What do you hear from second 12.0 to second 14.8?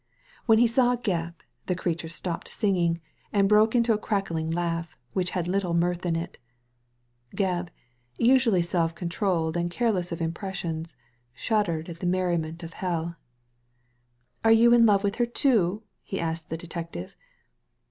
merriment of helL "Are you